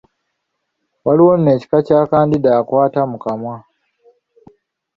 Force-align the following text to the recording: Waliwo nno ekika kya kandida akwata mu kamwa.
Waliwo 1.05 1.33
nno 1.37 1.49
ekika 1.55 1.77
kya 1.87 1.99
kandida 2.11 2.49
akwata 2.59 3.01
mu 3.11 3.17
kamwa. 3.23 3.55